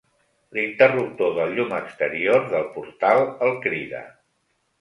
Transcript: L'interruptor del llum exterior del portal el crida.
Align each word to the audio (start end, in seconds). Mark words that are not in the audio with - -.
L'interruptor 0.57 1.35
del 1.35 1.53
llum 1.59 1.75
exterior 1.81 2.49
del 2.57 2.67
portal 2.79 3.23
el 3.49 3.55
crida. 3.67 4.05